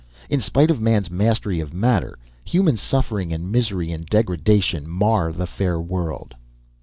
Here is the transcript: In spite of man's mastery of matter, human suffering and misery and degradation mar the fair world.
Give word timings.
In 0.31 0.39
spite 0.39 0.71
of 0.71 0.81
man's 0.81 1.11
mastery 1.11 1.59
of 1.59 1.75
matter, 1.75 2.17
human 2.43 2.75
suffering 2.75 3.31
and 3.31 3.51
misery 3.51 3.91
and 3.91 4.03
degradation 4.03 4.89
mar 4.89 5.31
the 5.31 5.45
fair 5.45 5.79
world. 5.79 6.33